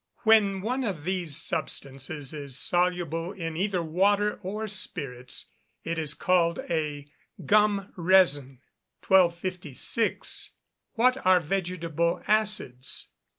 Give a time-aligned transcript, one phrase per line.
[0.23, 5.51] When one of these substances is soluble in either water or spirits
[5.83, 7.05] it is called a
[7.45, 8.61] gum resin.
[9.07, 10.53] 1256.
[10.97, 13.11] _What are vegetable acids?